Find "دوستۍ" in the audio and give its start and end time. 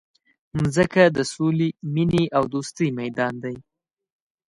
2.53-2.87